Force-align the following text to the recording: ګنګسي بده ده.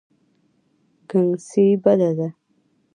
ګنګسي 1.09 1.65
بده 1.83 2.09
ده. 2.17 2.27